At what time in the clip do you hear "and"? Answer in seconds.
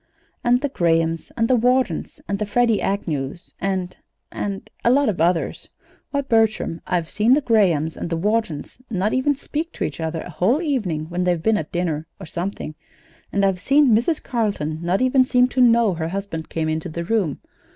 0.43-0.61, 1.37-1.47, 2.27-2.39, 3.61-3.95, 4.31-4.67, 7.95-8.09, 13.31-13.45